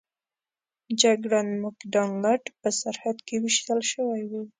[1.01, 4.31] جګړن مک ډانلډ په سرحد کې ویشتل شوی و.